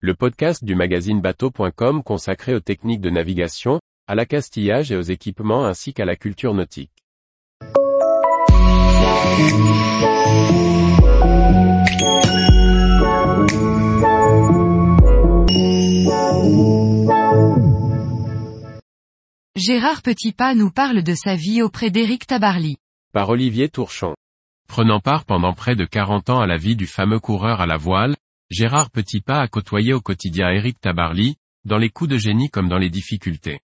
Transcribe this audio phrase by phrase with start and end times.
[0.00, 5.64] le podcast du magazine bateau.com consacré aux techniques de navigation, à l'accastillage et aux équipements
[5.64, 6.92] ainsi qu'à la culture nautique.
[19.56, 22.76] Gérard Petitpas nous parle de sa vie auprès d'Éric Tabarly.
[23.14, 24.14] Par Olivier Tourchon.
[24.68, 27.78] Prenant part pendant près de 40 ans à la vie du fameux coureur à la
[27.78, 28.14] voile,
[28.50, 31.34] Gérard Petitpas a côtoyé au quotidien Éric Tabarly,
[31.64, 33.58] dans les coups de génie comme dans les difficultés.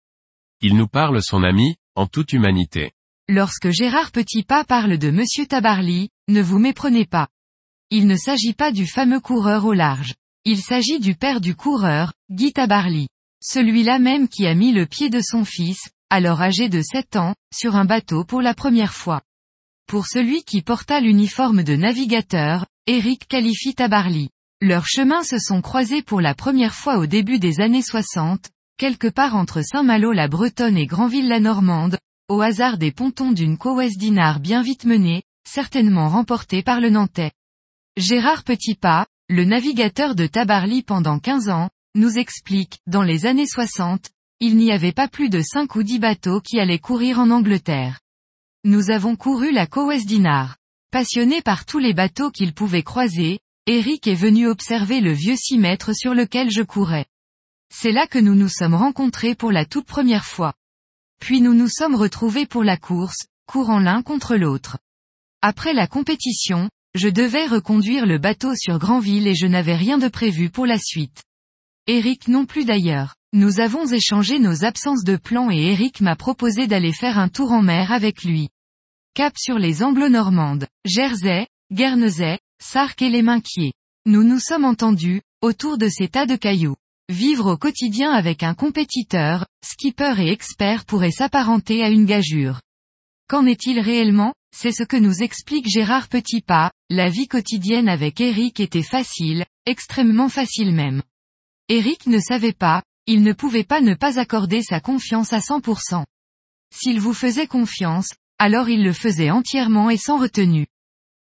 [0.63, 2.93] Il nous parle son ami, en toute humanité.
[3.29, 7.29] Lorsque Gérard Petitpas parle de Monsieur Tabarly, ne vous méprenez pas.
[7.91, 10.15] Il ne s'agit pas du fameux coureur au large.
[10.47, 13.09] Il s'agit du père du coureur, Guy Tabarly.
[13.43, 17.35] Celui-là même qui a mis le pied de son fils, alors âgé de 7 ans,
[17.55, 19.21] sur un bateau pour la première fois.
[19.87, 24.31] Pour celui qui porta l'uniforme de navigateur, Éric qualifie Tabarly.
[24.63, 29.09] Leurs chemins se sont croisés pour la première fois au début des années 60, quelque
[29.09, 31.97] part entre Saint-Malo-la-Bretonne et Granville-la-Normande,
[32.29, 37.33] au hasard des pontons d'une Cowes Dinard bien vite menée, certainement remportée par le Nantais.
[37.97, 44.11] Gérard Petitpas, le navigateur de Tabarly pendant 15 ans, nous explique, dans les années 60,
[44.41, 48.01] il n'y avait pas plus de 5 ou 10 bateaux qui allaient courir en Angleterre.
[48.65, 50.59] Nous avons couru la Cowes Dinard.
[50.91, 53.41] Passionné par tous les bateaux qu'il pouvait croiser,
[53.73, 57.07] Eric est venu observer le vieux 6 mètres sur lequel je courais.
[57.73, 60.55] C'est là que nous nous sommes rencontrés pour la toute première fois.
[61.21, 64.79] Puis nous nous sommes retrouvés pour la course, courant l'un contre l'autre.
[65.41, 70.09] Après la compétition, je devais reconduire le bateau sur Granville et je n'avais rien de
[70.09, 71.23] prévu pour la suite.
[71.87, 73.15] Eric non plus d'ailleurs.
[73.33, 77.53] Nous avons échangé nos absences de plan et Eric m'a proposé d'aller faire un tour
[77.53, 78.49] en mer avec lui.
[79.15, 83.73] Cap sur les Anglo-Normandes, Jersey, Guernesey, Sark et les Minquiers.
[84.07, 86.77] Nous nous sommes entendus, autour de ces tas de cailloux.
[87.09, 92.61] Vivre au quotidien avec un compétiteur, skipper et expert pourrait s'apparenter à une gageure.
[93.29, 94.35] Qu'en est-il réellement?
[94.55, 100.29] C'est ce que nous explique Gérard Petitpas, la vie quotidienne avec Eric était facile, extrêmement
[100.29, 101.03] facile même.
[101.69, 106.05] Eric ne savait pas, il ne pouvait pas ne pas accorder sa confiance à 100%.
[106.75, 110.67] S'il vous faisait confiance, alors il le faisait entièrement et sans retenue.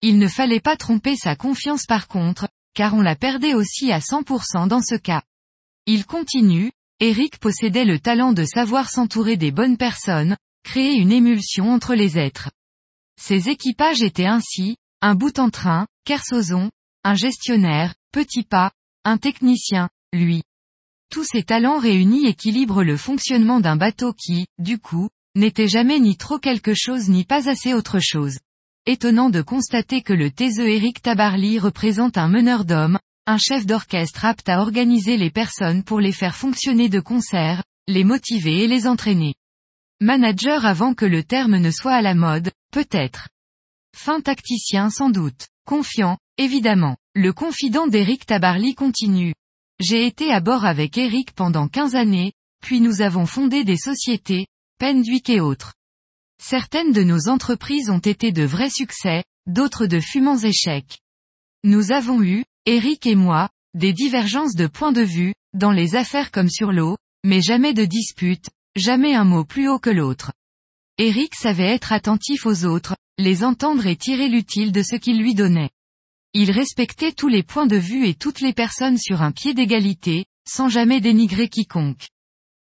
[0.02, 4.00] Il ne fallait pas tromper sa confiance par contre, car on la perdait aussi à
[4.00, 5.22] 100% dans ce cas.
[5.86, 11.72] Il continue, Eric possédait le talent de savoir s'entourer des bonnes personnes, créer une émulsion
[11.72, 12.50] entre les êtres.
[13.20, 16.70] Ses équipages étaient ainsi, un bout en train, Kersozon,
[17.04, 18.72] un gestionnaire, Petit Pas,
[19.04, 20.42] un technicien, lui.
[21.10, 26.16] Tous ces talents réunis équilibrent le fonctionnement d'un bateau qui, du coup, n'était jamais ni
[26.16, 28.38] trop quelque chose ni pas assez autre chose.
[28.84, 34.24] Étonnant de constater que le taiseux Eric Tabarly représente un meneur d'hommes, un chef d'orchestre
[34.24, 38.88] apte à organiser les personnes pour les faire fonctionner de concert, les motiver et les
[38.88, 39.34] entraîner.
[40.00, 43.28] Manager avant que le terme ne soit à la mode, peut-être.
[43.96, 45.46] Fin tacticien sans doute.
[45.64, 46.96] Confiant, évidemment.
[47.14, 49.34] Le confident d'Eric Tabarly continue.
[49.78, 54.48] J'ai été à bord avec Eric pendant 15 années, puis nous avons fondé des sociétés,
[54.80, 55.74] Pendwick et autres.
[56.44, 60.98] Certaines de nos entreprises ont été de vrais succès, d'autres de fumants échecs.
[61.62, 66.32] Nous avons eu, Eric et moi, des divergences de points de vue, dans les affaires
[66.32, 70.32] comme sur l'eau, mais jamais de disputes, jamais un mot plus haut que l'autre.
[70.98, 75.36] Eric savait être attentif aux autres, les entendre et tirer l'utile de ce qu'il lui
[75.36, 75.70] donnait.
[76.34, 80.24] Il respectait tous les points de vue et toutes les personnes sur un pied d'égalité,
[80.48, 82.08] sans jamais dénigrer quiconque.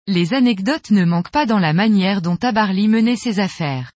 [0.08, 3.92] Les anecdotes ne manquent pas dans la manière dont Tabarly menait ses affaires.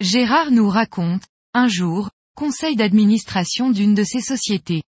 [0.00, 1.24] Gérard nous raconte,
[1.54, 4.84] un jour, conseil d'administration d'une de ses sociétés.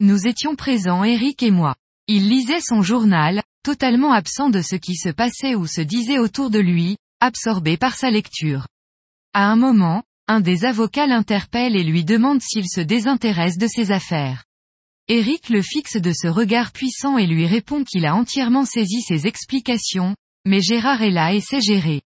[0.00, 1.76] Nous étions présents Eric et moi.
[2.08, 6.50] Il lisait son journal, totalement absent de ce qui se passait ou se disait autour
[6.50, 8.66] de lui, absorbé par sa lecture.
[9.32, 13.92] À un moment, un des avocats l'interpelle et lui demande s'il se désintéresse de ses
[13.92, 14.42] affaires.
[15.08, 19.26] Eric le fixe de ce regard puissant et lui répond qu'il a entièrement saisi ses
[19.26, 20.14] explications,
[20.46, 22.02] mais Gérard est là et sait gérer.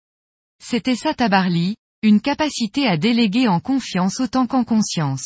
[0.64, 5.26] C'était ça Tabarly, une capacité à déléguer en confiance autant qu'en conscience.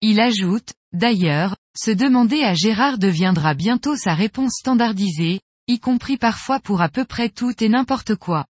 [0.00, 6.58] Il ajoute, d'ailleurs, se demander à Gérard deviendra bientôt sa réponse standardisée, y compris parfois
[6.58, 8.44] pour à peu près tout et n'importe quoi.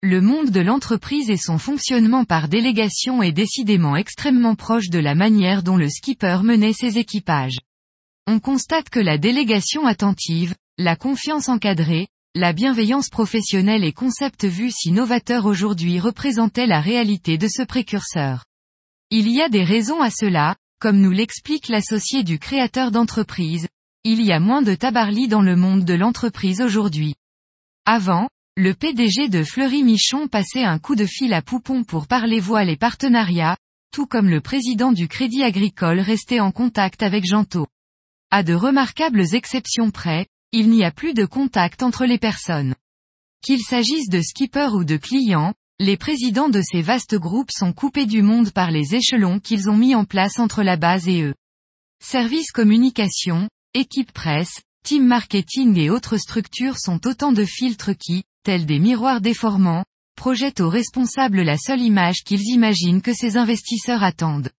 [0.00, 5.16] Le monde de l'entreprise et son fonctionnement par délégation est décidément extrêmement proche de la
[5.16, 7.58] manière dont le skipper menait ses équipages
[8.26, 14.70] on constate que la délégation attentive, la confiance encadrée, la bienveillance professionnelle et concept vu
[14.70, 18.44] si novateur aujourd'hui représentaient la réalité de ce précurseur.
[19.10, 23.66] Il y a des raisons à cela, comme nous l'explique l'associé du créateur d'entreprise,
[24.04, 27.16] il y a moins de Tabarly dans le monde de l'entreprise aujourd'hui.
[27.84, 32.40] Avant, le PDG de Fleury Michon passait un coup de fil à Poupon pour parler
[32.40, 33.56] voile et partenariat,
[33.92, 37.66] tout comme le président du Crédit Agricole restait en contact avec Janto.
[38.32, 42.76] À de remarquables exceptions près, il n'y a plus de contact entre les personnes.
[43.42, 48.06] Qu'il s'agisse de skippers ou de clients, les présidents de ces vastes groupes sont coupés
[48.06, 51.34] du monde par les échelons qu'ils ont mis en place entre la base et eux.
[52.00, 58.64] Service communication, équipe presse, team marketing et autres structures sont autant de filtres qui, tels
[58.64, 59.84] des miroirs déformants,
[60.14, 64.50] projettent aux responsables la seule image qu'ils imaginent que ces investisseurs attendent.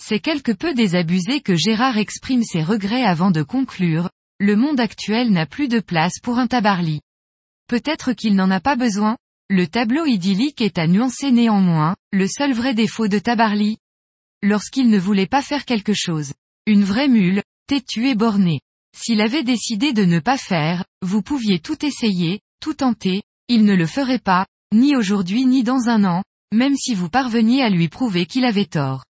[0.00, 5.30] C'est quelque peu désabusé que Gérard exprime ses regrets avant de conclure, le monde actuel
[5.30, 7.00] n'a plus de place pour un tabarly.
[7.68, 9.16] Peut-être qu'il n'en a pas besoin,
[9.48, 13.76] le tableau idyllique est à nuancer néanmoins, le seul vrai défaut de Tabarly.
[14.42, 16.32] Lorsqu'il ne voulait pas faire quelque chose.
[16.66, 18.60] Une vraie mule, têtue et bornée.
[18.96, 23.74] S'il avait décidé de ne pas faire, vous pouviez tout essayer, tout tenter, il ne
[23.74, 26.22] le ferait pas, ni aujourd'hui ni dans un an,
[26.54, 29.04] même si vous parveniez à lui prouver qu'il avait tort.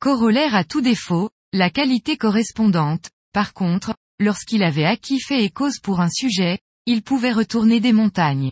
[0.00, 5.78] Corollaire à tout défaut, la qualité correspondante, par contre, lorsqu'il avait acquis fait et cause
[5.78, 8.50] pour un sujet, il pouvait retourner des montagnes.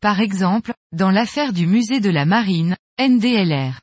[0.00, 3.78] Par exemple, dans l'affaire du musée de la marine, NDLR.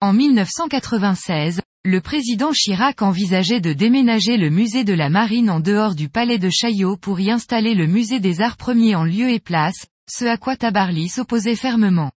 [0.00, 5.96] En 1996, le président Chirac envisageait de déménager le musée de la marine en dehors
[5.96, 9.40] du palais de Chaillot pour y installer le musée des arts premiers en lieu et
[9.40, 12.12] place, ce à quoi Tabarly s'opposait fermement.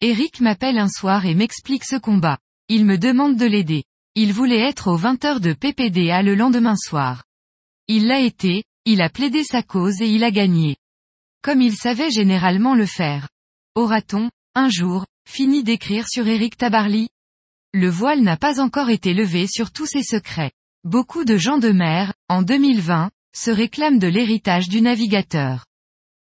[0.00, 2.40] Eric m'appelle un soir et m'explique ce combat.
[2.74, 3.84] Il me demande de l'aider.
[4.14, 7.22] Il voulait être aux 20h de PPDA le lendemain soir.
[7.86, 10.76] Il l'a été, il a plaidé sa cause et il a gagné.
[11.42, 13.28] Comme il savait généralement le faire.
[13.74, 17.10] Aura-t-on, un jour, fini d'écrire sur Eric Tabarly?
[17.74, 20.52] Le voile n'a pas encore été levé sur tous ses secrets.
[20.82, 25.66] Beaucoup de gens de mer, en 2020, se réclament de l'héritage du navigateur.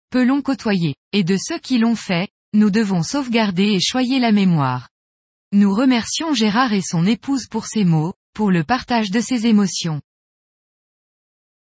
[0.10, 4.34] Peu l'ont côtoyé, et de ceux qui l'ont fait, nous devons sauvegarder et choyer la
[4.34, 4.91] mémoire.
[5.54, 10.02] Nous remercions Gérard et son épouse pour ces mots, pour le partage de ses émotions.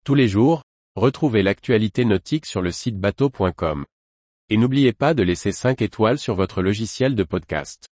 [0.05, 0.65] Tous les jours,
[0.97, 3.85] retrouvez l'actualité nautique sur le site bateau.com.
[4.49, 7.87] Et n'oubliez pas de laisser 5 étoiles sur votre logiciel de podcast.